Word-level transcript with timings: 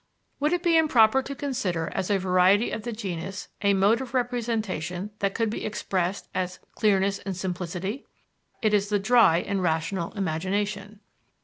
Would 0.39 0.51
it 0.51 0.63
be 0.63 0.77
improper 0.77 1.21
to 1.21 1.35
consider 1.35 1.91
as 1.93 2.09
a 2.09 2.17
variety 2.17 2.71
of 2.71 2.81
the 2.81 2.91
genus 2.91 3.49
a 3.61 3.75
mode 3.75 4.01
of 4.01 4.15
representation 4.15 5.11
that 5.19 5.35
could 5.35 5.51
be 5.51 5.63
expressed 5.63 6.27
as 6.33 6.57
clearness 6.73 7.19
in 7.19 7.35
simplicity? 7.35 8.07
It 8.63 8.73
is 8.73 8.89
the 8.89 8.97
dry 8.97 9.41
and 9.41 9.61
rational 9.61 10.11
imagination. 10.13 11.01